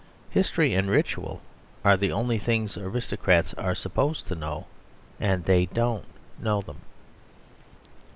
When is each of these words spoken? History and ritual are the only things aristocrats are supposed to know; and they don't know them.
History 0.31 0.73
and 0.73 0.89
ritual 0.89 1.43
are 1.85 1.95
the 1.95 2.11
only 2.11 2.39
things 2.39 2.75
aristocrats 2.75 3.53
are 3.53 3.75
supposed 3.75 4.25
to 4.29 4.33
know; 4.35 4.65
and 5.19 5.45
they 5.45 5.67
don't 5.67 6.05
know 6.39 6.61
them. 6.63 6.81